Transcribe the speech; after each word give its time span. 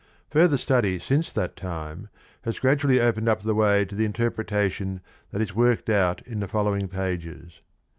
Further 0.31 0.57
study 0.57 0.97
since 0.97 1.31
that 1.31 1.55
time 1.55 2.09
has 2.41 2.57
gradually 2.57 2.99
opened 2.99 3.29
up 3.29 3.43
the 3.43 3.53
way 3.53 3.85
to 3.85 3.93
the 3.93 4.05
interpreta 4.09 4.67
tion 4.71 5.01
that 5.29 5.43
is 5.43 5.53
worked 5.53 5.91
out 5.91 6.23
in 6.25 6.39
the 6.39 6.47
following 6.47 6.87
pages. 6.87 7.61